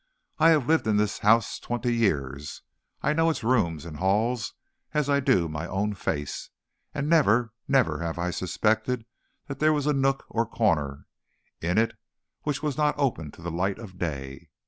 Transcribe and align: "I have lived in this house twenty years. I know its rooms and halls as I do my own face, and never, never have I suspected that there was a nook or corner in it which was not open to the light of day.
"I 0.39 0.49
have 0.49 0.65
lived 0.67 0.87
in 0.87 0.97
this 0.97 1.19
house 1.19 1.59
twenty 1.59 1.93
years. 1.93 2.63
I 3.03 3.13
know 3.13 3.29
its 3.29 3.43
rooms 3.43 3.85
and 3.85 3.97
halls 3.97 4.55
as 4.95 5.11
I 5.11 5.19
do 5.19 5.47
my 5.47 5.67
own 5.67 5.93
face, 5.93 6.49
and 6.91 7.07
never, 7.07 7.53
never 7.67 7.99
have 7.99 8.17
I 8.17 8.31
suspected 8.31 9.05
that 9.45 9.59
there 9.59 9.73
was 9.73 9.85
a 9.85 9.93
nook 9.93 10.25
or 10.27 10.47
corner 10.47 11.05
in 11.61 11.77
it 11.77 11.93
which 12.41 12.63
was 12.63 12.77
not 12.77 12.97
open 12.97 13.29
to 13.33 13.43
the 13.43 13.51
light 13.51 13.77
of 13.77 13.99
day. 13.99 14.49